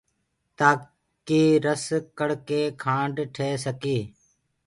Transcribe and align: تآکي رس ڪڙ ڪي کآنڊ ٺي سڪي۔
تآکي 0.57 1.43
رس 1.65 1.85
ڪڙ 2.17 2.29
ڪي 2.47 2.61
کآنڊ 2.83 3.15
ٺي 3.35 3.49
سڪي۔ 3.63 3.97